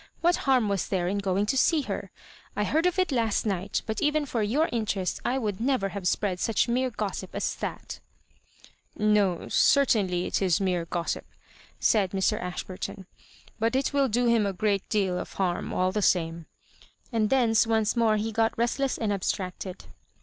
[0.21, 2.09] What harm was there in going to see her?
[2.55, 6.07] I heard of it last night, but even for your interest I would never have
[6.07, 7.99] spread such mere gossip as that""
[8.97, 11.27] No— certainly it is mere gossip,"
[11.79, 12.41] said Mr.
[12.41, 13.05] Ashburtou;"
[13.59, 16.47] but it will do him a great deal of harm all the same,"
[17.11, 19.85] and thence once more he got restless and abstracted.